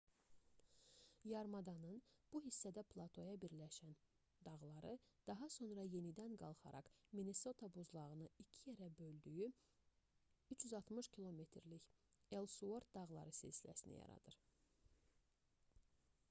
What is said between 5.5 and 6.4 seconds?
sonra yenidən